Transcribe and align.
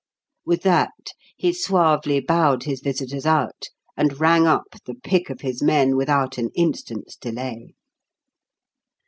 With 0.47 0.63
that, 0.63 0.95
he 1.37 1.53
suavely 1.53 2.19
bowed 2.21 2.63
his 2.63 2.81
visitors 2.81 3.27
out 3.27 3.65
and 3.95 4.19
rang 4.19 4.47
up 4.47 4.63
the 4.85 4.95
pick 4.95 5.29
of 5.29 5.41
his 5.41 5.61
men 5.61 5.95
without 5.95 6.39
an 6.39 6.49
instant's 6.55 7.15
delay. 7.15 7.75